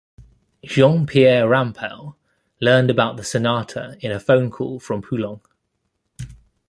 [0.65, 2.15] Jean-Pierre Rampal
[2.59, 5.41] learned about the sonata in a phone call from Poulenc.